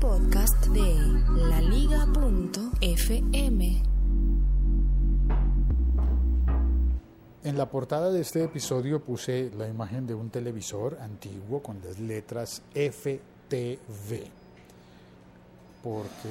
podcast 0.00 0.66
de 0.68 0.96
laliga.fm. 1.50 2.62
En 7.44 7.58
la 7.58 7.68
portada 7.68 8.10
de 8.10 8.22
este 8.22 8.44
episodio 8.44 9.04
puse 9.04 9.50
la 9.58 9.68
imagen 9.68 10.06
de 10.06 10.14
un 10.14 10.30
televisor 10.30 10.96
antiguo 11.02 11.62
con 11.62 11.82
las 11.84 11.98
letras 11.98 12.62
FTV. 12.72 14.24
Porque 15.82 16.30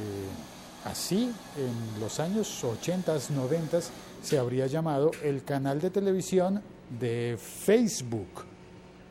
así 0.86 1.32
en 1.56 2.00
los 2.00 2.20
años 2.20 2.64
80, 2.64 3.20
90 3.36 3.80
se 4.24 4.40
habría 4.40 4.66
llamado 4.66 5.12
el 5.24 5.44
canal 5.44 5.80
de 5.80 5.92
televisión 5.92 6.64
de 7.00 7.38
Facebook. 7.38 8.46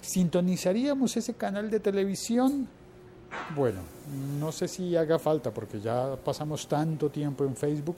¿Sintonizaríamos 0.00 1.16
ese 1.16 1.34
canal 1.34 1.70
de 1.70 1.78
televisión? 1.78 2.68
Bueno, 3.54 3.80
no 4.38 4.52
sé 4.52 4.68
si 4.68 4.96
haga 4.96 5.18
falta 5.18 5.50
porque 5.50 5.80
ya 5.80 6.16
pasamos 6.24 6.66
tanto 6.66 7.10
tiempo 7.10 7.44
en 7.44 7.56
Facebook, 7.56 7.96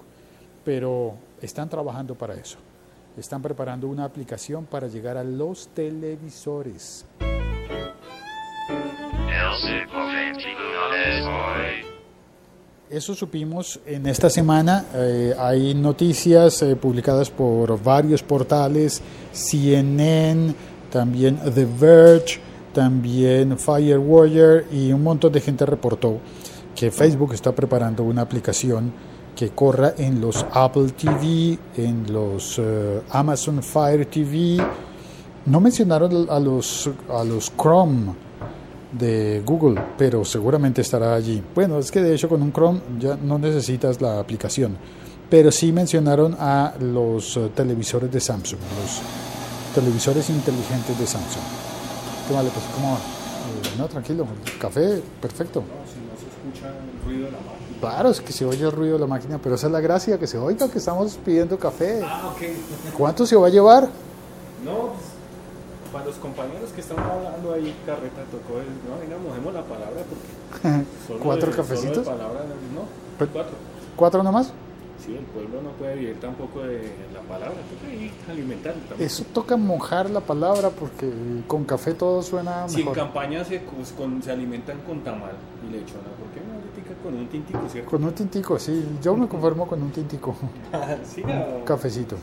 pero 0.64 1.14
están 1.40 1.68
trabajando 1.68 2.14
para 2.14 2.34
eso. 2.34 2.58
Están 3.16 3.42
preparando 3.42 3.88
una 3.88 4.04
aplicación 4.04 4.64
para 4.66 4.86
llegar 4.86 5.16
a 5.16 5.24
los 5.24 5.68
televisores. 5.68 7.04
Eso 12.88 13.14
supimos 13.14 13.78
en 13.86 14.06
esta 14.06 14.28
semana. 14.28 14.84
Eh, 14.94 15.34
hay 15.38 15.74
noticias 15.74 16.60
eh, 16.62 16.74
publicadas 16.74 17.30
por 17.30 17.80
varios 17.80 18.20
portales, 18.20 19.00
CNN, 19.32 20.52
también 20.90 21.38
The 21.54 21.66
Verge, 21.66 22.40
también 22.72 23.58
Firewire 23.58 24.66
y 24.72 24.92
un 24.92 25.02
montón 25.02 25.32
de 25.32 25.40
gente 25.40 25.66
reportó 25.66 26.18
que 26.74 26.90
Facebook 26.90 27.34
está 27.34 27.52
preparando 27.52 28.04
una 28.04 28.22
aplicación 28.22 28.92
que 29.34 29.50
corra 29.50 29.94
en 29.96 30.20
los 30.20 30.44
Apple 30.52 30.90
TV, 30.90 31.58
en 31.76 32.12
los 32.12 32.58
eh, 32.58 33.00
Amazon 33.10 33.62
Fire 33.62 34.06
TV. 34.06 34.62
No 35.46 35.60
mencionaron 35.60 36.28
a 36.28 36.38
los, 36.38 36.90
a 37.08 37.24
los 37.24 37.52
Chrome 37.56 38.14
de 38.92 39.42
Google, 39.44 39.80
pero 39.96 40.24
seguramente 40.24 40.80
estará 40.82 41.14
allí. 41.14 41.42
Bueno, 41.54 41.78
es 41.78 41.90
que 41.90 42.00
de 42.02 42.14
hecho 42.14 42.28
con 42.28 42.42
un 42.42 42.52
Chrome 42.52 42.80
ya 42.98 43.16
no 43.16 43.38
necesitas 43.38 44.00
la 44.00 44.18
aplicación, 44.18 44.76
pero 45.28 45.50
sí 45.50 45.72
mencionaron 45.72 46.36
a 46.38 46.74
los 46.80 47.36
eh, 47.36 47.50
televisores 47.54 48.10
de 48.10 48.20
Samsung, 48.20 48.60
los 48.82 49.00
televisores 49.74 50.28
inteligentes 50.30 50.98
de 50.98 51.06
Samsung. 51.06 51.44
¿Qué 52.30 52.36
vale? 52.36 52.48
Pues 52.50 52.64
como... 52.76 52.94
Eh, 52.94 53.74
no, 53.76 53.88
tranquilo, 53.88 54.24
café, 54.60 55.02
perfecto. 55.20 55.60
No, 55.62 55.66
si 55.90 55.98
no 55.98 56.14
se 56.16 56.26
escucha 56.30 56.68
el 56.68 57.04
ruido 57.04 57.24
de 57.26 57.32
la 57.32 57.38
máquina. 57.38 57.80
Claro, 57.80 58.10
es 58.10 58.20
que 58.20 58.32
se 58.32 58.44
oye 58.44 58.62
el 58.64 58.70
ruido 58.70 58.94
de 58.94 59.00
la 59.00 59.06
máquina, 59.08 59.40
pero 59.42 59.56
esa 59.56 59.66
es 59.66 59.72
la 59.72 59.80
gracia, 59.80 60.16
que 60.16 60.28
se 60.28 60.38
oiga 60.38 60.70
que 60.70 60.78
estamos 60.78 61.18
pidiendo 61.24 61.58
café. 61.58 62.02
Ah, 62.04 62.30
ok. 62.32 62.94
¿Cuánto 62.96 63.26
se 63.26 63.34
va 63.34 63.48
a 63.48 63.50
llevar? 63.50 63.88
No, 64.64 64.90
pues, 64.92 65.90
para 65.92 66.04
los 66.04 66.14
compañeros 66.16 66.70
que 66.72 66.82
están 66.82 67.00
hablando 67.00 67.52
ahí, 67.52 67.74
Carreta 67.84 68.22
tocó 68.30 68.60
el. 68.60 68.66
No, 68.88 69.00
venga, 69.00 69.16
mojemos 69.18 69.52
la 69.52 69.62
palabra 69.64 70.02
porque. 70.08 70.84
solo 71.08 71.18
¿Cuatro 71.18 71.50
de- 71.50 71.56
cafecitos? 71.56 72.04
Solo 72.04 72.16
de 72.16 72.22
palabra, 72.22 72.40
no, 72.72 73.26
cuatro. 73.32 73.52
¿Cuatro 73.96 74.22
nomás? 74.22 74.52
Sí, 75.04 75.16
el 75.16 75.24
pueblo 75.24 75.62
no 75.62 75.70
puede 75.72 75.94
vivir 75.96 76.20
tampoco 76.20 76.60
de 76.60 76.92
la 77.14 77.20
palabra, 77.22 77.54
toca 77.54 77.90
ahí 77.90 78.12
alimentarlo 78.30 78.80
también. 78.88 79.06
Eso 79.06 79.24
toca 79.32 79.56
mojar 79.56 80.10
la 80.10 80.20
palabra 80.20 80.68
porque 80.70 81.10
con 81.46 81.64
café 81.64 81.94
todo 81.94 82.22
suena 82.22 82.68
Si 82.68 82.80
en 82.80 82.80
mejor. 82.80 82.96
campaña 82.98 83.42
se, 83.44 83.60
pues, 83.60 83.92
con- 83.92 84.22
se 84.22 84.30
alimentan 84.30 84.78
con 84.86 85.00
tamal 85.00 85.32
y 85.66 85.72
lechona, 85.72 86.02
¿por 86.18 86.28
qué 86.34 86.40
no 86.46 86.60
con 87.02 87.14
un 87.14 87.28
tintico, 87.28 87.60
cierto? 87.70 87.90
Con 87.90 88.04
un 88.04 88.12
tintico, 88.12 88.58
sí. 88.58 88.84
Yo 89.02 89.16
me 89.16 89.26
conformo 89.26 89.66
con 89.66 89.82
un 89.82 89.90
tintico. 89.90 90.34
sí, 91.04 91.22
no. 91.22 91.64
Cafecito. 91.64 92.16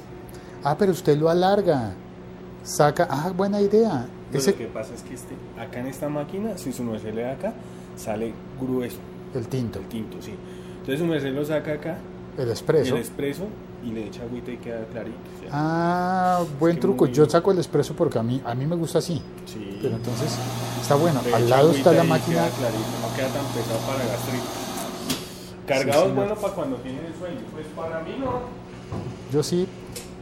Ah, 0.63 0.75
pero 0.77 0.91
usted 0.91 1.17
lo 1.17 1.29
alarga. 1.29 1.93
Saca. 2.63 3.07
Ah, 3.09 3.31
buena 3.35 3.59
idea. 3.61 4.05
Pero 4.29 4.39
Ese, 4.39 4.51
Lo 4.51 4.57
que 4.57 4.65
pasa 4.67 4.93
es 4.93 5.01
que 5.03 5.13
este, 5.15 5.33
acá 5.59 5.79
en 5.79 5.87
esta 5.87 6.09
máquina, 6.09 6.57
si 6.57 6.73
su 6.73 6.83
merced 6.83 7.13
le 7.13 7.21
da 7.23 7.31
acá, 7.31 7.53
sale 7.95 8.33
grueso, 8.61 8.97
el 9.33 9.47
tinto, 9.47 9.79
el 9.79 9.85
tinto, 9.85 10.21
sí. 10.21 10.33
Entonces 10.79 10.99
su 10.99 11.05
merced 11.05 11.33
lo 11.33 11.45
saca 11.45 11.73
acá, 11.73 11.97
el 12.37 12.49
espresso. 12.51 12.95
el 12.95 13.01
expreso, 13.01 13.43
y 13.83 13.91
le 13.91 14.05
echa 14.07 14.23
agüita 14.23 14.51
y 14.51 14.57
queda 14.57 14.85
clarito. 14.91 15.17
o 15.37 15.39
sea, 15.41 15.49
Ah, 15.53 16.43
buen 16.59 16.79
truco. 16.79 17.05
muy- 17.05 17.13
Yo 17.13 17.27
saco 17.29 17.51
el 17.51 17.59
espresso 17.59 17.93
porque 17.95 18.19
a 18.19 18.23
mí, 18.23 18.41
a 18.45 18.53
mí 18.55 18.65
me 18.65 18.75
gusta 18.75 18.99
así. 18.99 19.21
sí. 19.45 19.79
Pero 19.81 19.95
entonces 19.95 20.31
está 20.81 20.95
bueno. 20.95 21.21
Le 21.25 21.33
Al 21.33 21.49
lado 21.49 21.71
está 21.71 21.91
la 21.93 22.03
máquina. 22.03 22.43
Queda 22.45 22.49
clarito, 22.57 22.79
no 23.01 23.15
queda 23.15 23.27
tan 23.27 23.45
pesado 23.53 23.79
para 23.87 24.05
gastritis. 24.05 24.49
Cargado 25.67 26.07
es 26.07 26.15
bueno 26.15 26.35
para 26.35 26.53
cuando 26.53 26.75
tienen 26.77 27.05
el 27.05 27.13
sueño. 27.15 27.39
Pues 27.53 27.67
para 27.75 28.01
mí 28.01 28.15
no. 28.19 28.39
Yo 29.33 29.43
sí, 29.43 29.67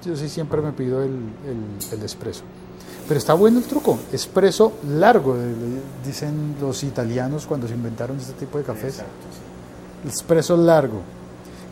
yo 0.04 0.16
sí 0.16 0.28
siempre 0.30 0.62
me 0.62 0.72
pido 0.72 1.04
el, 1.04 1.12
el, 1.12 1.94
el 1.98 2.04
espresso. 2.04 2.44
Pero 3.08 3.20
está 3.20 3.36
bueno 3.36 3.60
el 3.60 3.66
truco. 3.66 4.00
Espresso 4.12 4.74
largo, 4.88 5.38
dicen 6.04 6.56
los 6.60 6.84
italianos 6.84 7.46
cuando 7.46 7.68
se 7.68 7.76
inventaron 7.76 8.18
este 8.18 8.34
tipo 8.34 8.58
de 8.58 8.64
cafés. 8.64 8.96
Exacto, 8.96 9.12
sí. 10.04 10.10
Espresso 10.10 10.58
largo, 10.58 11.02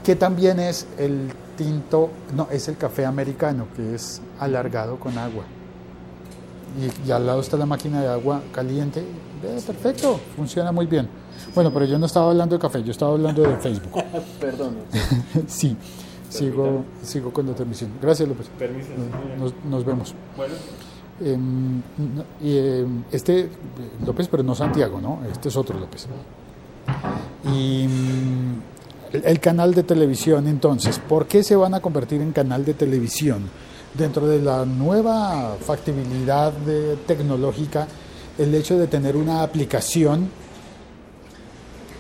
que 0.04 0.16
también 0.16 0.60
es 0.60 0.88
el 0.98 1.32
tinto, 1.58 2.10
no, 2.36 2.48
es 2.52 2.68
el 2.68 2.78
café 2.78 3.06
americano, 3.06 3.68
que 3.76 3.96
es 3.96 4.22
alargado 4.40 4.98
con 5.00 5.18
agua. 5.18 5.44
Y, 6.80 7.08
y 7.08 7.12
al 7.12 7.26
lado 7.26 7.42
está 7.42 7.58
la 7.58 7.66
máquina 7.66 8.02
de 8.02 8.08
agua 8.08 8.42
caliente. 8.52 9.02
Eh, 9.02 9.62
perfecto, 9.66 10.20
funciona 10.36 10.72
muy 10.72 10.86
bien. 10.86 11.08
Bueno, 11.54 11.72
pero 11.74 11.86
yo 11.86 12.00
no 12.00 12.06
estaba 12.06 12.32
hablando 12.32 12.56
de 12.56 12.62
café, 12.62 12.84
yo 12.84 12.92
estaba 12.92 13.14
hablando 13.14 13.44
de 13.44 13.58
Facebook. 13.58 14.04
Perdón. 14.40 14.76
sí, 15.48 15.78
sigo, 16.30 16.86
sigo 17.04 17.32
con 17.32 17.48
la 17.48 17.54
transmisión. 17.54 17.92
Gracias, 18.02 18.28
López. 18.28 18.48
Permiso. 18.58 18.90
Nos, 19.38 19.54
nos 19.66 19.86
vemos. 19.86 20.16
Bueno, 20.36 20.56
Em, 21.22 21.82
em, 22.42 23.04
este 23.12 23.42
eh, 23.42 23.50
López, 24.06 24.28
pero 24.28 24.42
no 24.42 24.56
Santiago, 24.56 25.00
¿no? 25.00 25.20
Este 25.32 25.50
es 25.50 25.56
otro 25.56 25.80
López. 25.80 26.08
Y 27.46 27.88
mm, 27.88 28.43
el, 29.14 29.40
canal 29.40 29.74
de 29.74 29.84
televisión, 29.84 30.48
entonces, 30.48 31.00
¿por 31.00 31.28
qué 31.28 31.44
se 31.44 31.56
van 31.56 31.74
a 31.74 31.80
convertir 31.80 32.22
en 32.22 32.32
canal 32.32 32.66
de 32.66 32.74
televisión? 32.74 33.44
Dentro 33.94 34.28
de 34.28 34.42
la 34.42 34.66
nueva 34.66 35.56
factibilidad 35.64 36.52
de- 36.52 36.96
tecnológica, 37.06 37.88
el 38.38 38.54
hecho 38.56 38.78
de 38.78 38.88
tener 38.88 39.16
una 39.16 39.44
aplicación 39.44 40.30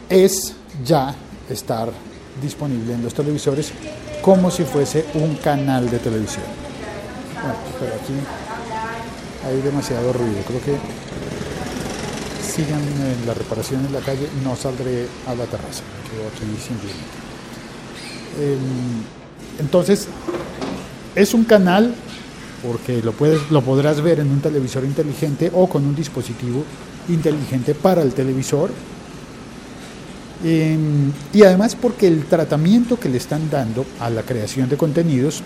es 0.10 0.56
ya 0.84 1.14
estar 1.50 1.90
disponible 2.42 2.94
en 2.94 3.04
los 3.04 3.14
televisores 3.14 3.72
como 4.22 4.50
si 4.50 4.64
fuese 4.64 5.06
un 5.14 5.36
canal 5.36 5.90
de 5.90 6.00
televisión. 6.00 6.46
Bueno, 7.36 7.56
pero 7.80 7.94
aquí 7.94 8.14
hay 9.46 9.62
demasiado 9.62 10.14
ruido. 10.14 10.38
Creo 10.48 10.62
que 10.62 10.76
sigan 12.54 12.82
en 12.82 13.26
la 13.26 13.34
reparación 13.34 13.84
en 13.86 13.94
la 13.94 14.00
calle, 14.00 14.28
no 14.44 14.56
saldré 14.56 15.08
a 15.26 15.34
la 15.34 15.46
terraza. 15.46 15.82
Em, 18.40 18.60
entonces, 19.60 20.08
es 21.16 21.34
un 21.34 21.46
canal 21.46 21.96
porque 22.62 23.02
lo, 23.02 23.12
puedes, 23.12 23.50
lo 23.50 23.62
podrás 23.62 24.02
ver 24.02 24.20
en 24.20 24.30
un 24.30 24.40
televisor 24.40 24.86
inteligente 24.86 25.52
o 25.54 25.68
con 25.68 25.86
un 25.86 25.96
dispositivo 25.96 26.64
inteligente 27.10 27.74
para 27.74 28.04
el 28.04 28.14
televisor. 28.14 28.70
Em, 30.44 31.12
y 31.34 31.44
además 31.44 31.76
porque 31.76 32.08
el 32.08 32.26
tratamiento 32.26 33.00
que 33.00 33.10
le 33.10 33.18
están 33.18 33.50
dando 33.50 33.86
a 34.00 34.10
la 34.10 34.22
creación 34.22 34.70
de 34.70 34.78
contenidos 34.78 35.42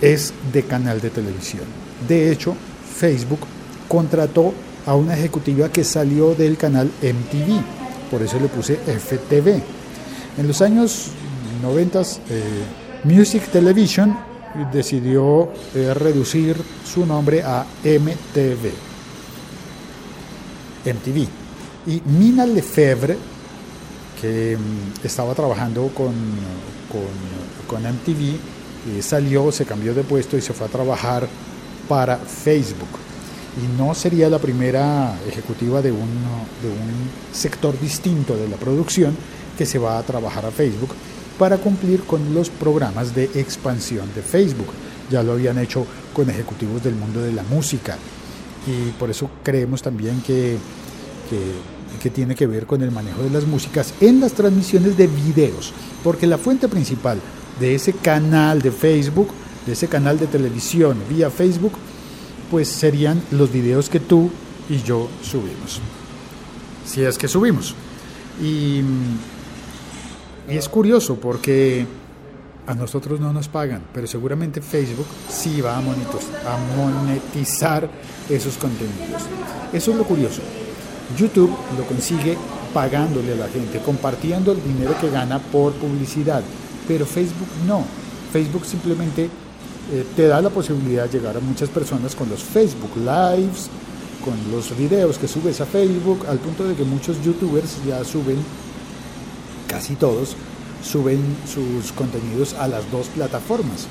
es 0.00 0.32
de 0.52 0.62
canal 0.62 1.00
de 1.00 1.10
televisión. 1.10 1.64
De 2.06 2.30
hecho, 2.30 2.54
Facebook 2.96 3.40
contrató 3.88 4.54
a 4.86 4.94
una 4.94 5.14
ejecutiva 5.14 5.70
que 5.70 5.84
salió 5.84 6.34
del 6.34 6.56
canal 6.56 6.90
MTV, 7.00 7.60
por 8.10 8.22
eso 8.22 8.38
le 8.38 8.48
puse 8.48 8.76
FTV. 8.76 9.62
En 10.38 10.48
los 10.48 10.60
años 10.60 11.10
90, 11.62 12.00
eh, 12.00 12.04
Music 13.04 13.48
Television 13.50 14.16
decidió 14.72 15.50
eh, 15.74 15.94
reducir 15.94 16.56
su 16.84 17.06
nombre 17.06 17.42
a 17.42 17.64
MTV. 17.82 18.70
MTV. 20.84 21.28
Y 21.86 22.02
Mina 22.06 22.46
Lefebvre, 22.46 23.16
que 24.20 24.56
mm, 24.56 25.06
estaba 25.06 25.34
trabajando 25.34 25.88
con, 25.88 26.14
con, 27.66 27.82
MTV, 27.82 28.36
eh, 28.98 29.02
salió, 29.02 29.50
se 29.50 29.64
cambió 29.64 29.94
de 29.94 30.02
puesto 30.02 30.36
y 30.36 30.42
se 30.42 30.52
fue 30.52 30.66
a 30.66 30.70
trabajar 30.70 31.26
para 31.88 32.16
Facebook. 32.16 32.88
Y 33.62 33.78
no 33.78 33.94
sería 33.94 34.28
la 34.28 34.38
primera 34.38 35.16
ejecutiva 35.28 35.80
de 35.80 35.92
un, 35.92 36.08
de 36.62 36.68
un 36.68 37.10
sector 37.32 37.78
distinto 37.80 38.36
de 38.36 38.48
la 38.48 38.56
producción 38.56 39.16
que 39.56 39.66
se 39.66 39.78
va 39.78 39.98
a 39.98 40.02
trabajar 40.02 40.44
a 40.44 40.50
Facebook 40.50 40.90
para 41.38 41.58
cumplir 41.58 42.02
con 42.04 42.34
los 42.34 42.50
programas 42.50 43.14
de 43.14 43.24
expansión 43.34 44.08
de 44.14 44.22
Facebook. 44.22 44.68
Ya 45.10 45.22
lo 45.22 45.32
habían 45.32 45.58
hecho 45.58 45.86
con 46.12 46.28
ejecutivos 46.30 46.82
del 46.82 46.94
mundo 46.94 47.20
de 47.20 47.32
la 47.32 47.42
música. 47.44 47.96
Y 48.66 48.90
por 48.92 49.10
eso 49.10 49.30
creemos 49.42 49.82
también 49.82 50.20
que, 50.22 50.56
que 51.30 51.74
que 51.98 52.10
tiene 52.10 52.34
que 52.34 52.46
ver 52.46 52.66
con 52.66 52.82
el 52.82 52.90
manejo 52.90 53.22
de 53.22 53.30
las 53.30 53.46
músicas 53.46 53.94
en 54.00 54.20
las 54.20 54.32
transmisiones 54.32 54.96
de 54.96 55.06
videos, 55.06 55.72
porque 56.02 56.26
la 56.26 56.38
fuente 56.38 56.68
principal 56.68 57.18
de 57.58 57.74
ese 57.74 57.92
canal 57.92 58.60
de 58.60 58.70
Facebook, 58.70 59.28
de 59.66 59.72
ese 59.72 59.88
canal 59.88 60.18
de 60.18 60.26
televisión 60.26 60.98
vía 61.08 61.30
Facebook, 61.30 61.72
pues 62.54 62.68
serían 62.68 63.20
los 63.32 63.50
videos 63.50 63.88
que 63.88 63.98
tú 63.98 64.30
y 64.68 64.80
yo 64.80 65.08
subimos. 65.24 65.80
Si 66.86 67.02
es 67.02 67.18
que 67.18 67.26
subimos. 67.26 67.74
Y, 68.40 68.80
es 70.48 70.68
curioso 70.68 71.16
porque 71.16 71.84
a 72.68 72.74
nosotros 72.76 73.18
no 73.18 73.32
nos 73.32 73.48
pagan, 73.48 73.82
pero 73.92 74.06
seguramente 74.06 74.60
Facebook 74.60 75.06
sí 75.28 75.60
va 75.62 75.78
a 75.78 75.80
monetizar 75.80 77.90
esos 78.30 78.56
contenidos. 78.56 79.22
Eso 79.72 79.90
es 79.90 79.96
lo 79.96 80.04
curioso. 80.04 80.40
YouTube 81.18 81.50
lo 81.76 81.84
consigue 81.88 82.38
pagándole 82.72 83.32
a 83.32 83.36
la 83.36 83.48
gente, 83.48 83.80
compartiendo 83.80 84.52
el 84.52 84.62
dinero 84.62 84.94
que 85.00 85.10
gana 85.10 85.40
por 85.40 85.72
publicidad, 85.72 86.44
pero 86.86 87.04
Facebook 87.04 87.48
no. 87.66 87.84
Facebook 88.32 88.64
simplemente 88.64 89.28
eh, 89.92 90.04
te 90.16 90.26
da 90.26 90.40
la 90.40 90.50
posibilidad 90.50 91.04
de 91.04 91.18
llegar 91.18 91.36
a 91.36 91.40
muchas 91.40 91.68
personas 91.68 92.14
con 92.14 92.28
los 92.28 92.42
Facebook 92.42 92.96
Lives, 92.96 93.68
con 94.24 94.34
los 94.50 94.76
videos 94.76 95.18
que 95.18 95.28
subes 95.28 95.60
a 95.60 95.66
Facebook, 95.66 96.26
al 96.28 96.38
punto 96.38 96.64
de 96.64 96.74
que 96.74 96.84
muchos 96.84 97.22
youtubers 97.22 97.84
ya 97.86 98.02
suben, 98.04 98.38
casi 99.68 99.94
todos, 99.96 100.36
suben 100.82 101.20
sus 101.46 101.92
contenidos 101.92 102.54
a 102.54 102.68
las 102.68 102.90
dos 102.90 103.08
plataformas. 103.08 103.86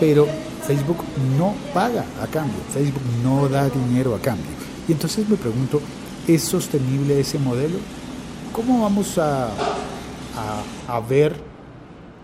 Pero 0.00 0.26
Facebook 0.66 0.98
no 1.38 1.54
paga 1.72 2.04
a 2.22 2.26
cambio, 2.26 2.58
Facebook 2.72 3.02
no 3.22 3.48
da 3.48 3.68
dinero 3.68 4.14
a 4.14 4.18
cambio. 4.18 4.46
Y 4.88 4.92
entonces 4.92 5.28
me 5.28 5.36
pregunto, 5.36 5.80
¿es 6.26 6.42
sostenible 6.42 7.20
ese 7.20 7.38
modelo? 7.38 7.78
¿Cómo 8.52 8.82
vamos 8.82 9.18
a, 9.18 9.48
a, 10.88 11.00
ver 11.00 11.34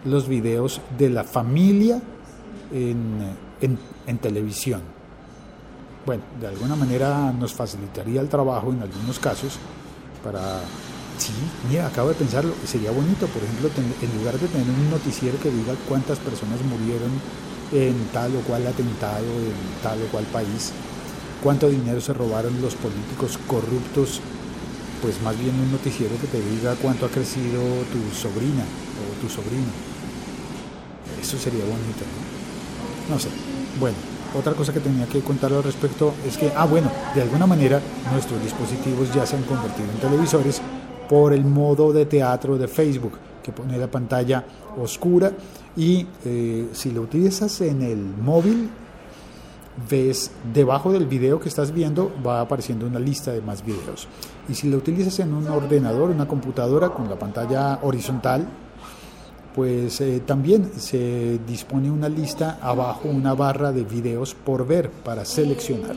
los 0.04 0.28
videos 0.28 0.80
de 0.98 1.10
la 1.10 1.24
familia 1.24 2.00
en, 2.72 3.36
en 4.06 4.18
televisión? 4.18 4.82
Bueno, 6.04 6.22
de 6.40 6.48
alguna 6.48 6.74
manera 6.74 7.32
nos 7.32 7.52
facilitaría 7.52 8.20
el 8.20 8.28
trabajo 8.28 8.72
en 8.72 8.82
algunos 8.82 9.18
casos 9.18 9.58
para 10.22 10.60
Sí, 11.18 11.32
mira, 11.68 11.86
acabo 11.86 12.08
de 12.08 12.14
pensarlo, 12.14 12.52
sería 12.66 12.90
bonito, 12.90 13.26
por 13.28 13.42
ejemplo, 13.42 13.70
en 13.76 14.18
lugar 14.18 14.38
de 14.38 14.48
tener 14.48 14.68
un 14.68 14.90
noticiero 14.90 15.38
que 15.40 15.50
diga 15.50 15.74
cuántas 15.88 16.18
personas 16.18 16.58
murieron 16.64 17.12
en 17.70 17.94
tal 18.12 18.34
o 18.34 18.40
cual 18.40 18.66
atentado, 18.66 19.22
en 19.22 19.82
tal 19.82 20.02
o 20.02 20.06
cual 20.10 20.24
país, 20.32 20.72
cuánto 21.42 21.68
dinero 21.68 22.00
se 22.00 22.12
robaron 22.12 22.60
los 22.60 22.74
políticos 22.74 23.38
corruptos, 23.46 24.20
pues 25.00 25.20
más 25.22 25.38
bien 25.38 25.54
un 25.54 25.70
noticiero 25.70 26.16
que 26.20 26.26
te 26.26 26.40
diga 26.40 26.74
cuánto 26.82 27.06
ha 27.06 27.08
crecido 27.08 27.62
tu 27.92 28.02
sobrina 28.16 28.64
o 28.98 29.20
tu 29.22 29.28
sobrino. 29.28 29.70
Eso 31.20 31.38
sería 31.38 31.64
bonito, 31.64 32.02
¿no? 32.02 32.21
No 33.08 33.18
sé. 33.18 33.28
Bueno, 33.78 33.96
otra 34.38 34.54
cosa 34.54 34.72
que 34.72 34.80
tenía 34.80 35.06
que 35.06 35.20
contar 35.20 35.52
al 35.52 35.62
respecto 35.62 36.14
es 36.26 36.36
que, 36.36 36.52
ah, 36.56 36.66
bueno, 36.66 36.90
de 37.14 37.22
alguna 37.22 37.46
manera 37.46 37.80
nuestros 38.12 38.42
dispositivos 38.42 39.12
ya 39.12 39.26
se 39.26 39.36
han 39.36 39.42
convertido 39.42 39.90
en 39.90 39.98
televisores 39.98 40.60
por 41.08 41.32
el 41.32 41.44
modo 41.44 41.92
de 41.92 42.06
teatro 42.06 42.56
de 42.56 42.68
Facebook, 42.68 43.18
que 43.42 43.52
pone 43.52 43.76
la 43.76 43.90
pantalla 43.90 44.44
oscura 44.80 45.32
y 45.76 46.06
eh, 46.24 46.68
si 46.72 46.90
lo 46.92 47.02
utilizas 47.02 47.60
en 47.60 47.82
el 47.82 47.98
móvil, 47.98 48.70
ves 49.90 50.30
debajo 50.52 50.92
del 50.92 51.06
video 51.06 51.40
que 51.40 51.48
estás 51.48 51.72
viendo 51.72 52.12
va 52.24 52.40
apareciendo 52.40 52.86
una 52.86 52.98
lista 52.98 53.32
de 53.32 53.40
más 53.40 53.64
videos. 53.64 54.06
Y 54.48 54.54
si 54.54 54.68
lo 54.68 54.78
utilizas 54.78 55.18
en 55.20 55.32
un 55.34 55.48
ordenador, 55.48 56.10
una 56.10 56.26
computadora 56.26 56.90
con 56.90 57.08
la 57.08 57.18
pantalla 57.18 57.78
horizontal, 57.82 58.46
pues 59.54 60.00
eh, 60.00 60.22
también 60.24 60.70
se 60.78 61.38
dispone 61.46 61.90
una 61.90 62.08
lista 62.08 62.58
abajo, 62.60 63.08
una 63.08 63.34
barra 63.34 63.72
de 63.72 63.84
videos 63.84 64.34
por 64.34 64.66
ver 64.66 64.90
para 64.90 65.24
seleccionar. 65.24 65.96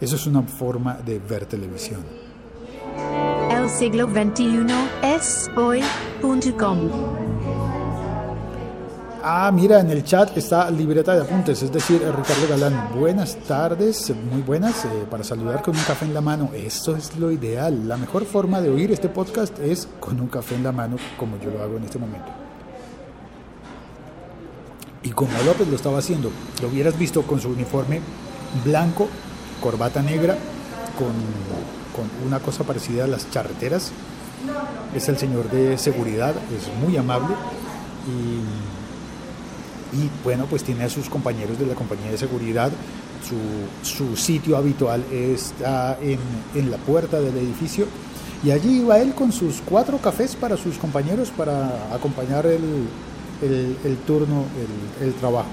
Eso 0.00 0.16
es 0.16 0.26
una 0.26 0.42
forma 0.42 0.94
de 0.94 1.18
ver 1.18 1.46
televisión 1.46 2.22
siglo 3.78 4.06
XXI 4.06 4.66
es 5.02 5.50
hoy.com. 5.56 6.78
Ah, 9.24 9.50
mira, 9.52 9.80
en 9.80 9.90
el 9.90 10.04
chat 10.04 10.36
está 10.36 10.70
libreta 10.70 11.14
de 11.14 11.22
apuntes, 11.22 11.62
es 11.62 11.72
decir, 11.72 12.00
Ricardo 12.00 12.48
Galán. 12.48 12.90
Buenas 12.94 13.36
tardes, 13.36 14.12
muy 14.30 14.42
buenas, 14.42 14.84
eh, 14.84 15.06
para 15.08 15.24
saludar 15.24 15.62
con 15.62 15.76
un 15.76 15.82
café 15.84 16.04
en 16.04 16.14
la 16.14 16.20
mano. 16.20 16.50
Eso 16.54 16.96
es 16.96 17.16
lo 17.16 17.30
ideal. 17.30 17.88
La 17.88 17.96
mejor 17.96 18.24
forma 18.24 18.60
de 18.60 18.68
oír 18.68 18.90
este 18.90 19.08
podcast 19.08 19.58
es 19.60 19.88
con 20.00 20.20
un 20.20 20.26
café 20.26 20.56
en 20.56 20.64
la 20.64 20.72
mano, 20.72 20.96
como 21.16 21.38
yo 21.38 21.50
lo 21.50 21.62
hago 21.62 21.76
en 21.76 21.84
este 21.84 21.98
momento. 21.98 22.41
Y 25.02 25.10
como 25.10 25.32
López 25.44 25.68
lo 25.68 25.76
estaba 25.76 25.98
haciendo, 25.98 26.30
lo 26.60 26.68
hubieras 26.68 26.98
visto 26.98 27.22
con 27.22 27.40
su 27.40 27.48
uniforme 27.48 28.00
blanco, 28.64 29.08
corbata 29.60 30.02
negra, 30.02 30.36
con 30.98 31.12
con 31.92 32.10
una 32.26 32.40
cosa 32.40 32.64
parecida 32.64 33.04
a 33.04 33.06
las 33.06 33.30
charreteras. 33.30 33.92
Es 34.94 35.08
el 35.08 35.18
señor 35.18 35.50
de 35.50 35.78
seguridad, 35.78 36.34
es 36.56 36.68
muy 36.84 36.96
amable 36.96 37.34
y, 39.94 40.08
bueno, 40.24 40.46
pues 40.48 40.64
tiene 40.64 40.84
a 40.84 40.88
sus 40.88 41.08
compañeros 41.08 41.58
de 41.58 41.66
la 41.66 41.74
compañía 41.74 42.10
de 42.10 42.18
seguridad. 42.18 42.72
Su, 43.22 43.36
su 43.88 44.16
sitio 44.16 44.56
habitual 44.56 45.04
está 45.12 45.96
en, 46.02 46.18
en, 46.56 46.70
la 46.72 46.76
puerta 46.78 47.20
del 47.20 47.36
edificio 47.36 47.86
y 48.42 48.50
allí 48.50 48.80
iba 48.80 48.98
él 48.98 49.14
con 49.14 49.30
sus 49.30 49.62
cuatro 49.64 49.98
cafés 49.98 50.34
para 50.34 50.56
sus 50.56 50.76
compañeros 50.76 51.30
para 51.30 51.94
acompañar 51.94 52.46
el, 52.46 52.88
el, 53.42 53.96
turno, 54.06 54.44
el, 55.00 55.14
trabajo. 55.14 55.48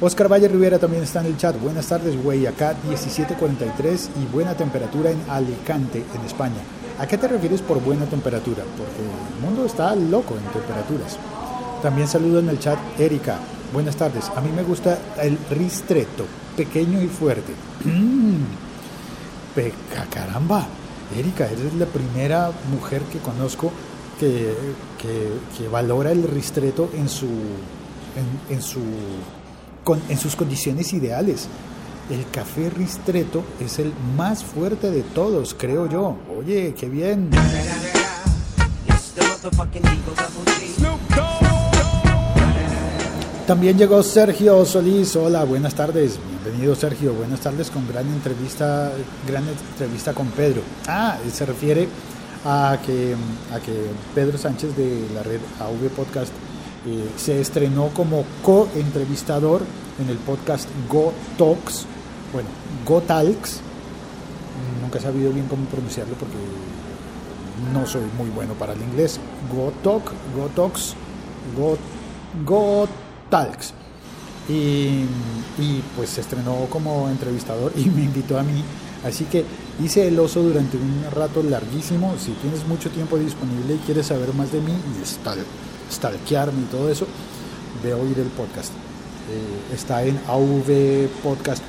Oscar 0.00 0.30
Valle 0.30 0.48
Rivera 0.48 0.78
también 0.78 1.02
está 1.02 1.20
en 1.20 1.26
el 1.26 1.36
chat. 1.36 1.58
Buenas 1.60 1.86
tardes, 1.86 2.20
güey. 2.22 2.46
Acá 2.46 2.74
17.43 2.88 4.08
y 4.22 4.32
buena 4.32 4.54
temperatura 4.54 5.10
en 5.10 5.20
Alicante, 5.28 6.04
en 6.14 6.26
España. 6.26 6.60
¿A 6.98 7.06
qué 7.06 7.16
te 7.16 7.28
refieres 7.28 7.60
por 7.62 7.80
buena 7.80 8.04
temperatura? 8.06 8.64
Porque 8.76 9.00
el 9.00 9.40
mundo 9.40 9.64
está 9.64 9.94
loco 9.94 10.36
en 10.36 10.52
temperaturas. 10.52 11.18
También 11.82 12.08
saludo 12.08 12.40
en 12.40 12.48
el 12.48 12.58
chat 12.58 12.78
Erika. 12.98 13.38
Buenas 13.72 13.96
tardes. 13.96 14.30
A 14.36 14.40
mí 14.40 14.50
me 14.54 14.62
gusta 14.62 14.98
el 15.20 15.38
ristreto, 15.50 16.24
pequeño 16.56 17.02
y 17.02 17.08
fuerte. 17.08 17.52
Peca, 19.54 20.06
caramba. 20.10 20.66
Erika, 21.16 21.46
eres 21.46 21.74
la 21.74 21.86
primera 21.86 22.50
mujer 22.72 23.02
que 23.02 23.18
conozco 23.18 23.72
que, 24.18 24.54
que, 25.56 25.68
valora 25.68 26.12
el 26.12 26.22
ristreto 26.24 26.90
en 26.94 27.08
su, 27.08 27.28
en 28.50 28.62
su 28.62 28.80
en 30.08 30.18
sus 30.18 30.36
condiciones 30.36 30.92
ideales. 30.92 31.46
El 32.10 32.28
café 32.30 32.70
ristreto 32.70 33.44
es 33.60 33.78
el 33.78 33.92
más 34.16 34.44
fuerte 34.44 34.90
de 34.90 35.02
todos, 35.02 35.54
creo 35.58 35.88
yo. 35.88 36.16
Oye, 36.38 36.74
qué 36.78 36.88
bien. 36.88 37.30
También 43.46 43.76
llegó 43.76 44.02
Sergio 44.02 44.64
Solís. 44.64 45.16
Hola, 45.16 45.44
buenas 45.44 45.74
tardes. 45.74 46.18
Bienvenido 46.42 46.74
Sergio. 46.74 47.12
Buenas 47.12 47.40
tardes 47.40 47.70
con 47.70 47.86
gran 47.88 48.06
entrevista, 48.06 48.90
gran 49.26 49.44
entrevista 49.46 50.12
con 50.12 50.28
Pedro. 50.28 50.62
Ah, 50.86 51.18
se 51.32 51.44
refiere 51.44 51.88
a 52.44 52.78
que, 52.84 53.14
a 53.52 53.60
que 53.60 53.72
Pedro 54.14 54.36
Sánchez 54.38 54.76
de 54.76 55.06
la 55.14 55.22
red 55.22 55.40
AV 55.60 55.88
Podcast 55.94 56.32
eh, 56.86 57.10
se 57.16 57.40
estrenó 57.40 57.88
como 57.88 58.24
co-entrevistador 58.42 59.62
en 59.98 60.10
el 60.10 60.18
podcast 60.18 60.68
Go 60.90 61.12
Talks, 61.38 61.86
bueno, 62.32 62.48
Go 62.84 63.00
Talks, 63.00 63.60
nunca 64.82 64.98
he 64.98 65.02
sabido 65.02 65.32
bien 65.32 65.46
cómo 65.46 65.64
pronunciarlo 65.66 66.14
porque 66.16 66.36
no 67.72 67.86
soy 67.86 68.02
muy 68.18 68.28
bueno 68.30 68.54
para 68.54 68.74
el 68.74 68.82
inglés, 68.82 69.18
Go 69.54 69.72
Talk, 69.82 70.12
Go 70.36 70.48
Talks, 70.54 70.94
Go, 71.56 71.78
Go 72.44 72.88
Talks. 73.30 73.72
Y, 74.46 75.06
y, 75.58 75.82
pues 75.96 76.10
se 76.10 76.20
estrenó 76.20 76.66
como 76.68 77.08
entrevistador 77.08 77.72
y 77.76 77.86
me 77.86 78.02
invitó 78.02 78.38
a 78.38 78.42
mí. 78.42 78.62
Así 79.02 79.24
que 79.24 79.46
hice 79.82 80.08
el 80.08 80.18
oso 80.18 80.42
durante 80.42 80.76
un 80.76 81.04
rato 81.12 81.42
larguísimo. 81.42 82.14
Si 82.18 82.32
tienes 82.32 82.66
mucho 82.66 82.90
tiempo 82.90 83.18
disponible 83.18 83.74
y 83.74 83.78
quieres 83.78 84.06
saber 84.06 84.32
más 84.34 84.52
de 84.52 84.60
mí, 84.60 84.72
está 85.02 85.34
stalkearme 85.90 86.62
y 86.62 86.64
todo 86.66 86.88
eso, 86.90 87.06
de 87.82 87.94
oír 87.94 88.18
el 88.18 88.28
podcast. 88.28 88.72
Eh, 89.30 89.74
está 89.74 90.04
en 90.04 90.18
avpodcast.net. 90.28 91.64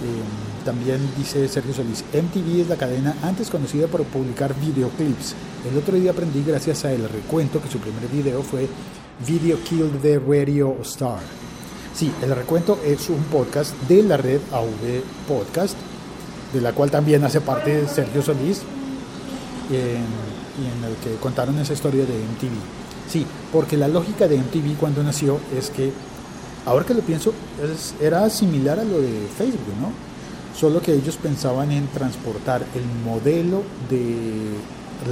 Eh, 0.00 0.64
también 0.64 1.00
dice 1.16 1.48
Sergio 1.48 1.74
Solís, 1.74 2.04
MTV 2.12 2.60
es 2.60 2.68
la 2.68 2.76
cadena 2.76 3.16
antes 3.22 3.50
conocida 3.50 3.88
por 3.88 4.04
publicar 4.04 4.54
videoclips. 4.54 5.34
El 5.68 5.76
otro 5.76 5.96
día 5.96 6.12
aprendí 6.12 6.44
gracias 6.44 6.84
a 6.84 6.92
el 6.92 7.08
recuento 7.08 7.60
que 7.60 7.70
su 7.70 7.78
primer 7.78 8.06
video 8.08 8.42
fue 8.42 8.68
Video 9.26 9.58
Killed 9.64 10.00
the 10.00 10.20
Radio 10.20 10.76
Star. 10.82 11.18
Sí, 11.94 12.12
el 12.22 12.34
recuento 12.36 12.78
es 12.84 13.08
un 13.08 13.24
podcast 13.24 13.74
de 13.88 14.04
la 14.04 14.16
red 14.16 14.40
AV 14.52 15.02
Podcast 15.26 15.76
de 16.52 16.60
la 16.60 16.72
cual 16.72 16.90
también 16.90 17.24
hace 17.24 17.40
parte 17.40 17.86
Sergio 17.88 18.22
Solís, 18.22 18.62
eh, 19.70 19.98
y 20.58 20.66
en 20.78 20.84
el 20.90 20.96
que 20.96 21.14
contaron 21.20 21.58
esa 21.58 21.72
historia 21.74 22.04
de 22.04 22.14
MTV. 22.14 22.52
Sí, 23.08 23.26
porque 23.52 23.76
la 23.76 23.88
lógica 23.88 24.26
de 24.28 24.36
MTV 24.36 24.76
cuando 24.78 25.02
nació 25.02 25.38
es 25.56 25.70
que, 25.70 25.92
ahora 26.66 26.84
que 26.84 26.94
lo 26.94 27.00
pienso, 27.00 27.32
es- 27.62 27.94
era 28.00 28.28
similar 28.30 28.78
a 28.78 28.84
lo 28.84 29.00
de 29.00 29.26
Facebook, 29.36 29.74
¿no? 29.80 29.92
Solo 30.58 30.80
que 30.80 30.92
ellos 30.92 31.16
pensaban 31.16 31.70
en 31.70 31.86
transportar 31.88 32.62
el 32.74 32.84
modelo 33.08 33.62
de 33.88 34.54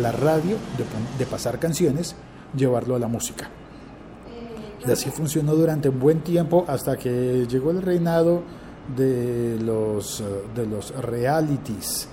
la 0.00 0.10
radio, 0.12 0.56
de, 0.76 0.84
de 1.18 1.26
pasar 1.26 1.58
canciones, 1.60 2.16
llevarlo 2.56 2.96
a 2.96 2.98
la 2.98 3.06
música. 3.08 3.48
Y 4.86 4.90
así 4.90 5.10
funcionó 5.10 5.54
durante 5.54 5.88
un 5.88 5.98
buen 6.00 6.20
tiempo 6.20 6.64
hasta 6.68 6.96
que 6.96 7.46
llegó 7.48 7.70
el 7.70 7.82
reinado 7.82 8.42
de 8.94 9.58
los, 9.60 10.20
eh, 10.20 10.24
de 10.54 10.66
los 10.66 10.94
realities. 11.02 12.08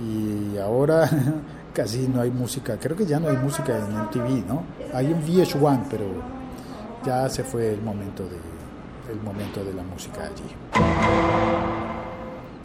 Y 0.00 0.56
ahora 0.58 1.08
casi 1.74 2.08
no 2.08 2.20
hay 2.20 2.30
música. 2.30 2.78
Creo 2.80 2.96
que 2.96 3.06
ya 3.06 3.20
no 3.20 3.28
hay 3.28 3.36
música 3.36 3.76
en 3.76 4.04
MTV, 4.04 4.46
¿no? 4.46 4.64
Hay 4.94 5.06
un 5.06 5.22
VH1, 5.22 5.84
pero 5.90 6.06
ya 7.04 7.28
se 7.28 7.44
fue 7.44 7.72
el 7.72 7.82
momento 7.82 8.24
de, 8.24 8.36
el 9.12 9.20
momento 9.22 9.64
de 9.64 9.74
la 9.74 9.82
música 9.82 10.22
allí. 10.24 10.44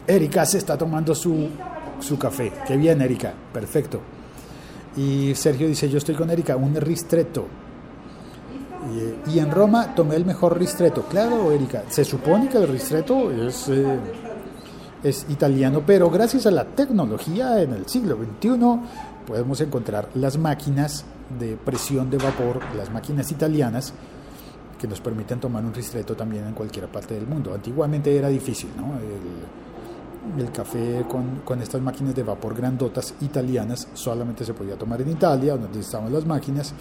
Erika 0.06 0.46
se 0.46 0.58
está 0.58 0.78
tomando 0.78 1.16
su, 1.16 1.50
su 2.00 2.18
café. 2.18 2.52
Qué 2.68 2.76
bien, 2.78 3.02
Erika. 3.02 3.34
Perfecto. 3.54 4.02
Y 4.96 5.34
Sergio 5.36 5.68
dice, 5.68 5.90
yo 5.90 5.98
estoy 5.98 6.16
con 6.16 6.30
Erika, 6.30 6.56
un 6.56 6.76
ristretto. 6.76 7.48
Y, 9.28 9.40
en 9.40 9.52
Roma 9.52 9.96
tomé 9.96 10.16
el 10.16 10.25
mejor 10.25 10.58
ristretto. 10.58 11.04
Claro, 11.04 11.52
Erika, 11.52 11.84
se 11.90 12.04
supone 12.04 12.50
que 12.50 12.58
el 12.58 12.68
ristretto 12.68 13.32
es, 13.32 13.70
eh, 13.70 13.98
es 15.04 15.25
italiano, 15.30 15.84
pero 15.86 16.10
gracias 16.10 16.46
a 16.46 16.52
la 16.52 16.66
tecnología 16.66 17.62
en 17.62 17.74
el 17.74 17.88
siglo 17.88 18.18
XXI 18.18 18.80
podemos 19.25 19.62
encontrar 19.62 20.10
las 20.16 20.38
máquinas 20.38 21.06
de 21.40 21.56
presión 21.56 22.10
de 22.10 22.18
vapor, 22.18 22.60
las 22.78 22.92
máquinas 22.92 23.32
italianas, 23.32 23.94
que 24.78 24.88
nos 24.88 25.00
permiten 25.00 25.40
tomar 25.40 25.63
un 25.63 25.74
ristretto 25.74 26.13
también 26.16 26.46
en 26.46 26.54
cualquier 26.54 26.88
parte 26.88 27.13
del 27.13 27.25
mundo. 27.25 27.54
Antiguamente 27.54 28.16
era 28.16 28.28
difícil, 28.28 28.70
¿no? 28.75 28.96
El, 29.00 30.42
el 30.44 30.52
café 30.52 31.06
con, 31.10 31.42
con 31.44 31.62
estas 31.62 31.82
máquinas 31.82 32.16
de 32.16 32.24
vapor 32.24 32.56
grandotas 32.56 33.13
italianas 33.22 33.88
solamente 33.94 34.46
se 34.46 34.54
podía 34.54 34.75
tomar 34.75 35.02
en 35.02 35.12
Italia, 35.12 35.56
donde 35.58 35.80
estaban 35.80 36.12
las 36.12 36.25
máquinas. 36.25 36.74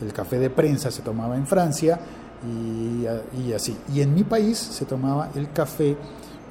El 0.00 0.12
café 0.12 0.38
de 0.38 0.50
prensa 0.50 0.90
se 0.90 1.02
tomaba 1.02 1.36
en 1.36 1.46
Francia 1.46 1.98
y, 2.46 3.52
así. 3.52 3.76
Y 3.92 4.00
en 4.00 4.14
mi 4.14 4.24
país 4.24 4.58
se 4.58 4.84
tomaba 4.86 5.30
el 5.34 5.52
café 5.52 5.96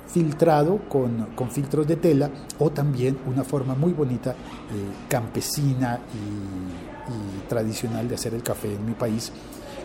filtrado 0.07 0.79
con, 0.89 1.27
con 1.35 1.49
filtros 1.51 1.87
de 1.87 1.95
tela 1.95 2.29
o 2.59 2.71
también 2.71 3.17
una 3.27 3.43
forma 3.43 3.75
muy 3.75 3.93
bonita, 3.93 4.31
eh, 4.31 4.35
campesina 5.07 5.99
y, 6.13 6.89
tradicional 7.47 8.07
de 8.07 8.13
hacer 8.13 8.35
el 8.35 8.43
café 8.43 8.71
en 8.71 8.85
mi 8.85 8.93
país 8.93 9.31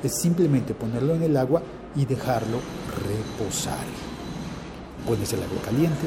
es 0.02 0.20
simplemente 0.20 0.74
ponerlo 0.74 1.14
en 1.14 1.22
el 1.22 1.34
agua 1.38 1.62
y 1.96 2.04
dejarlo 2.04 2.58
reposar. 3.08 3.86
Pones 5.06 5.32
el 5.32 5.42
agua 5.42 5.62
caliente, 5.64 6.06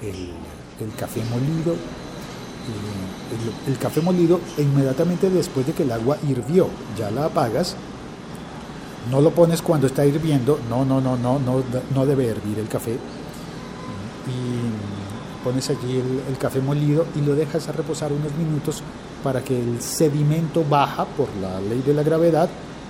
el 0.00 0.94
café 0.96 1.20
molido, 1.24 1.76
el, 3.66 3.72
el, 3.72 3.78
café 3.78 4.00
molido 4.00 4.40
inmediatamente 4.58 5.30
después 5.30 5.66
de 5.66 5.72
que 5.72 5.82
el 5.82 5.92
agua 5.92 6.16
hirvió, 6.28 6.68
ya 6.96 7.10
la 7.10 7.26
apagas, 7.26 7.76
no 9.10 9.20
lo 9.20 9.30
pones 9.30 9.62
cuando 9.62 9.86
está 9.86 10.06
hirviendo, 10.06 10.58
no, 10.68 10.84
no, 10.84 11.00
no, 11.00 11.16
no, 11.16 11.38
no, 11.38 11.62
no 11.94 12.06
debe 12.06 12.28
hervir 12.28 12.58
el 12.58 12.68
café, 12.68 12.92
y 12.92 15.44
pones 15.44 15.68
allí 15.68 15.98
el, 15.98 16.22
el 16.28 16.38
café 16.38 16.60
molido 16.60 17.06
y 17.14 17.20
lo 17.20 17.34
dejas 17.34 17.68
a 17.68 17.72
reposar 17.72 18.12
unos 18.12 18.32
minutos 18.34 18.82
para 19.22 19.42
que 19.42 19.58
el 19.58 19.80
sedimento 19.80 20.64
baja 20.68 21.04
por 21.04 21.28
la 21.40 21.60
ley 21.60 21.82
de 21.82 21.92
la 21.92 22.02
gravedad 22.02 22.48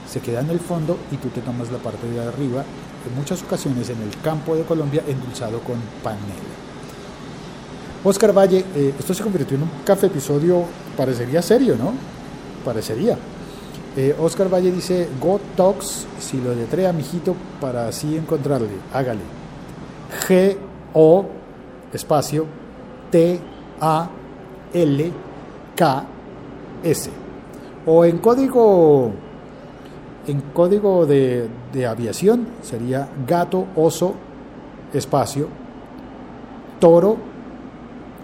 se 0.09 0.21
queda 0.21 0.40
en 0.40 0.50
el 0.50 0.61
fondo 0.61 0.99
y 1.11 1.16
tú 1.16 1.28
te 1.28 1.40
tomas 1.40 1.73
la 1.73 1.78
parte 1.78 2.09
de 2.09 2.23
arriba, 2.23 2.64
en 3.09 3.16
muchas 3.16 3.43
ocasiones 3.43 3.88
en 3.90 4.02
el 4.02 4.21
campo 4.21 4.54
de 4.54 4.64
Colombia, 4.64 5.02
endulzado 5.07 5.61
con 5.61 5.76
panela. 6.02 6.63
Oscar 8.04 8.37
Valle, 8.37 8.62
eh, 8.76 8.94
esto 8.99 9.14
se 9.14 9.23
convirtió 9.23 9.56
en 9.56 9.62
un 9.62 9.70
café 9.82 10.08
episodio, 10.08 10.64
parecería 10.94 11.40
serio, 11.40 11.75
¿no? 11.76 11.94
Parecería. 12.62 13.16
Eh, 13.96 14.14
Oscar 14.20 14.52
Valle 14.52 14.70
dice, 14.70 15.08
Go 15.18 15.40
Talks, 15.56 16.06
si 16.20 16.38
lo 16.38 16.54
letrea, 16.54 16.92
mijito, 16.92 17.34
para 17.61 17.88
así 17.88 18.14
encontrarle, 18.14 18.68
hágale. 18.92 19.20
G 20.28 20.56
O 20.92 21.26
espacio 21.94 22.44
T 23.11 23.40
A 23.80 24.11
L 24.75 25.12
K 25.75 26.06
S. 26.82 27.11
O 27.87 28.04
en 28.04 28.18
código 28.18 29.12
en 30.26 30.40
código 30.52 31.06
de, 31.06 31.49
de, 31.73 31.87
aviación 31.87 32.49
sería 32.62 33.08
gato, 33.26 33.66
oso, 33.76 34.14
espacio, 34.92 35.49
toro, 36.80 37.33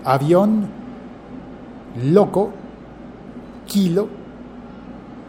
avión, 0.04 0.68
loco, 2.04 2.50
kilo, 3.66 4.08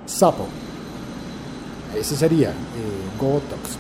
sapo. 0.06 0.48
Ese 1.98 2.16
sería 2.16 2.50
eh, 2.50 2.54
Gotox. 3.20 3.78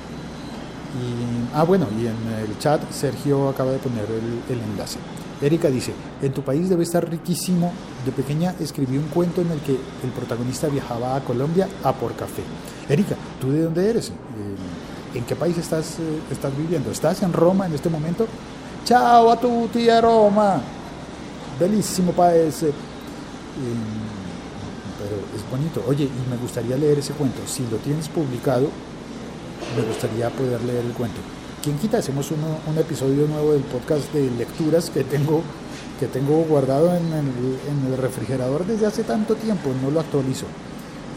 Y, 0.92 1.56
ah, 1.56 1.64
bueno, 1.64 1.88
y 1.98 2.08
en 2.08 2.44
el 2.44 2.58
chat 2.60 2.82
Sergio 2.92 3.50
acaba 3.50 3.72
de 3.72 3.78
poner 3.78 4.06
el, 4.50 4.60
enlace. 4.60 5.00
Erika 5.42 5.70
dice, 5.70 5.94
en 6.22 6.34
tu 6.34 6.42
país 6.42 6.70
debe 6.70 6.84
estar 6.84 7.10
riquísimo. 7.10 7.72
De 8.06 8.12
pequeña 8.12 8.54
escribí 8.60 8.98
un 8.98 9.08
cuento 9.08 9.42
en 9.42 9.52
el 9.52 9.60
que 9.60 9.72
el 9.72 10.12
protagonista 10.16 10.68
viajaba 10.68 11.16
a 11.16 11.22
Colombia 11.22 11.68
a 11.84 11.94
por 11.94 12.14
café. 12.14 12.44
Erika, 12.90 13.16
¿tú 13.40 13.52
de 13.52 13.64
dónde 13.64 13.90
eres? 13.90 14.10
Eh, 14.10 15.18
¿En 15.18 15.24
qué 15.24 15.36
país 15.36 15.58
estás, 15.58 16.00
eh, 16.00 16.20
estás 16.30 16.56
viviendo? 16.56 16.92
¿Estás 16.92 17.24
en 17.24 17.34
Roma 17.34 17.66
en 17.66 17.74
este 17.74 17.90
momento? 17.90 18.28
Ciao 18.86 19.32
a 19.32 19.40
tutti 19.40 19.90
a 19.90 20.02
Roma. 20.02 20.62
Bellísimo 21.62 22.12
país. 22.12 22.63
Eh, 22.63 22.74
pero 24.98 25.18
es 25.36 25.50
bonito. 25.51 25.84
Oye, 25.88 26.06
y 26.06 26.30
me 26.30 26.38
gustaría 26.38 26.75
leer 26.75 26.98
ese 26.98 27.13
cuento. 27.13 27.41
Si 27.46 27.62
lo 27.70 27.77
tienes 27.77 28.10
publicado, 28.10 28.68
me 29.75 29.84
gustaría 29.84 30.30
poder 30.32 30.62
leer 30.63 30.86
el 30.86 30.94
cuento. 30.94 31.22
¿Quién 31.62 31.77
quita? 31.77 32.00
Hacemos 32.00 32.32
uno, 32.32 32.58
un 32.68 32.77
episodio 32.80 33.27
nuevo 33.27 33.53
del 33.53 33.62
podcast 33.62 34.12
de 34.12 34.32
lecturas 34.32 34.89
que 34.89 35.03
tengo, 35.03 35.44
que 36.00 36.08
tengo 36.08 36.41
guardado 36.46 36.96
en 36.96 37.06
el, 37.13 37.30
en 37.70 37.94
el, 37.94 37.98
refrigerador 37.98 38.65
desde 38.65 38.88
hace 38.88 39.03
tanto 39.03 39.36
tiempo, 39.36 39.70
no 39.84 39.91
lo 39.91 40.00
actualizo. 40.00 40.48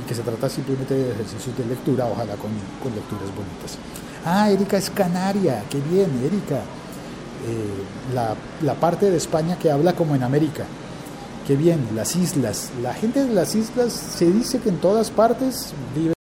Y 0.02 0.06
que 0.06 0.14
se 0.14 0.20
trata 0.20 0.50
simplemente 0.50 0.92
de 0.92 1.12
ejercicios 1.12 1.56
de 1.56 1.64
lectura, 1.64 2.04
ojalá 2.04 2.34
con, 2.34 2.50
con 2.82 2.94
lecturas 2.94 3.34
bonitas. 3.34 3.78
Ah, 4.26 4.50
Erika 4.50 4.76
es 4.76 4.90
canaria, 4.90 5.64
qué 5.70 5.80
bien, 5.80 6.10
Erika. 6.22 6.60
Eh, 7.46 8.14
la, 8.14 8.34
la 8.62 8.74
parte 8.74 9.10
de 9.10 9.16
España 9.16 9.58
que 9.58 9.70
habla 9.70 9.94
como 9.94 10.14
en 10.14 10.22
América. 10.22 10.64
Qué 11.46 11.56
bien, 11.56 11.88
las 11.94 12.16
islas. 12.16 12.70
La 12.82 12.94
gente 12.94 13.24
de 13.24 13.34
las 13.34 13.54
islas 13.54 13.92
se 13.92 14.30
dice 14.30 14.60
que 14.60 14.70
en 14.70 14.78
todas 14.78 15.10
partes 15.10 15.74
vive 15.94 16.14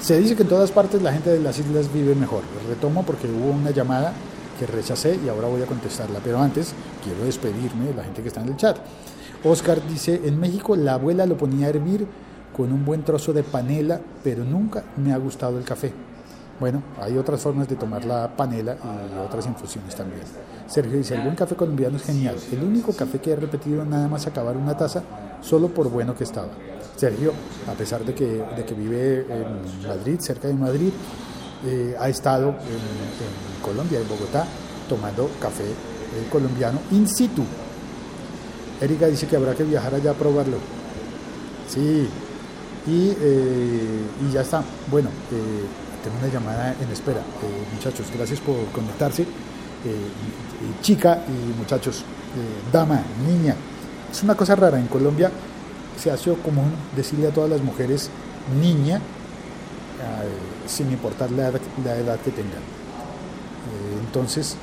se 0.00 0.18
dice 0.18 0.34
que 0.34 0.42
en 0.42 0.48
todas 0.48 0.72
partes 0.72 1.02
la 1.02 1.12
gente 1.12 1.30
de 1.30 1.40
las 1.40 1.58
islas 1.58 1.92
vive 1.92 2.14
mejor. 2.14 2.42
Retomo 2.68 3.04
porque 3.04 3.28
hubo 3.28 3.50
una 3.50 3.70
llamada 3.70 4.12
que 4.58 4.66
rechacé 4.66 5.18
y 5.24 5.28
ahora 5.28 5.48
voy 5.48 5.62
a 5.62 5.66
contestarla. 5.66 6.20
Pero 6.24 6.40
antes 6.40 6.72
quiero 7.04 7.24
despedirme 7.24 7.86
de 7.86 7.94
la 7.94 8.04
gente 8.04 8.22
que 8.22 8.28
está 8.28 8.40
en 8.40 8.48
el 8.48 8.56
chat. 8.56 8.78
Oscar 9.44 9.86
dice, 9.86 10.20
en 10.24 10.40
México 10.40 10.74
la 10.74 10.94
abuela 10.94 11.26
lo 11.26 11.36
ponía 11.36 11.66
a 11.66 11.70
hervir 11.70 12.06
con 12.56 12.72
un 12.72 12.84
buen 12.84 13.04
trozo 13.04 13.32
de 13.32 13.42
panela, 13.42 14.00
pero 14.24 14.42
nunca 14.42 14.84
me 14.96 15.12
ha 15.12 15.16
gustado 15.18 15.58
el 15.58 15.64
café. 15.64 15.92
Bueno, 16.60 16.82
hay 17.00 17.16
otras 17.16 17.40
formas 17.40 17.66
de 17.68 17.76
tomar 17.76 18.04
la 18.04 18.36
panela 18.36 18.76
y 18.76 19.26
otras 19.26 19.46
infusiones 19.46 19.96
también. 19.96 20.20
Sergio 20.66 20.98
dice, 20.98 21.18
buen 21.18 21.34
café 21.34 21.56
colombiano 21.56 21.96
es 21.96 22.04
genial. 22.04 22.36
El 22.52 22.62
único 22.62 22.92
café 22.92 23.18
que 23.18 23.32
he 23.32 23.36
repetido 23.36 23.82
nada 23.86 24.06
más 24.08 24.26
acabar 24.26 24.58
una 24.58 24.76
taza, 24.76 25.02
solo 25.40 25.68
por 25.68 25.88
bueno 25.88 26.14
que 26.14 26.24
estaba. 26.24 26.48
Sergio, 26.96 27.32
a 27.66 27.72
pesar 27.72 28.04
de 28.04 28.14
que, 28.14 28.26
de 28.26 28.64
que 28.66 28.74
vive 28.74 29.20
en 29.20 29.88
Madrid, 29.88 30.20
cerca 30.20 30.48
de 30.48 30.54
Madrid, 30.54 30.92
eh, 31.66 31.96
ha 31.98 32.10
estado 32.10 32.50
en, 32.50 32.54
en, 32.54 33.62
Colombia, 33.62 33.98
en 33.98 34.08
Bogotá, 34.08 34.46
tomando 34.86 35.30
café 35.40 35.64
eh, 35.64 36.28
colombiano 36.30 36.78
in 36.90 37.08
situ. 37.08 37.42
Erika 38.82 39.06
dice 39.06 39.26
que 39.26 39.36
habrá 39.36 39.54
que 39.54 39.64
viajar 39.64 39.94
allá 39.94 40.10
a 40.10 40.14
probarlo. 40.14 40.58
Sí, 41.68 42.06
y, 42.86 43.12
eh, 43.18 44.00
y 44.28 44.32
ya 44.32 44.42
está. 44.42 44.62
Bueno, 44.90 45.08
tengo 46.02 46.16
una 46.18 46.28
llamada 46.32 46.74
en 46.80 46.90
espera. 46.90 47.22
muchachos, 47.74 48.06
gracias 48.14 48.40
por 48.40 48.56
conectarse. 48.72 49.26
chica 50.82 51.24
y 51.26 51.58
muchachos, 51.58 52.04
dama, 52.72 53.02
niña. 53.26 53.54
Es 54.10 54.22
una 54.22 54.34
cosa 54.34 54.54
rara 54.56 54.78
en 54.78 54.86
Colombia 54.86 55.30
se 56.00 56.10
hace 56.10 56.32
común 56.36 56.72
decirle 56.96 57.28
a 57.28 57.30
todas 57.30 57.50
las 57.50 57.62
mujeres 57.62 58.10
niña, 58.60 58.96
eh, 58.96 59.00
sin 60.66 60.90
importar 60.90 61.30
la 61.30 61.48
edad, 61.48 62.18
que 62.20 62.30
tengan. 62.30 62.62
entonces, 64.06 64.56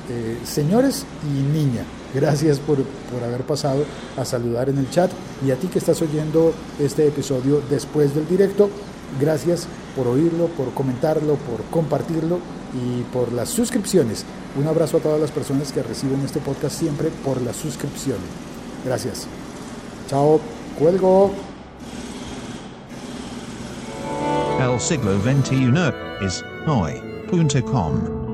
señores 0.44 1.06
y 1.24 1.40
niña, 1.40 1.84
gracias 2.14 2.58
por, 2.58 2.76
por 2.76 3.22
haber 3.24 3.42
pasado 3.42 3.84
a 4.16 4.24
saludar 4.24 4.68
en 4.68 4.78
el 4.78 4.90
chat 4.90 5.10
y 5.46 5.50
a 5.50 5.56
ti 5.56 5.68
que 5.68 5.78
estás 5.78 6.00
oyendo 6.02 6.52
este 6.78 7.06
episodio 7.06 7.62
después 7.68 8.14
del 8.14 8.28
directo, 8.28 8.70
gracias 9.20 9.66
por 9.96 10.06
oírlo, 10.06 10.46
por 10.48 10.72
comentarlo, 10.74 11.34
por 11.34 11.62
compartirlo 11.70 12.38
y 12.74 13.02
por 13.12 13.32
las 13.32 13.48
suscripciones. 13.48 14.24
Un 14.56 14.66
abrazo 14.66 14.98
a 14.98 15.00
todas 15.00 15.20
las 15.20 15.30
personas 15.30 15.72
que 15.72 15.82
reciben 15.82 16.20
este 16.24 16.40
podcast 16.40 16.78
siempre 16.78 17.10
por 17.24 17.40
la 17.42 17.52
suscripción. 17.52 18.18
Gracias. 18.84 19.26
Chao. 20.08 20.40
Cuelgo. 20.78 21.32
El 24.60 24.80
siglo 24.80 25.12
XXI 25.20 26.24
es 26.24 26.44
hoy.com. 26.66 28.27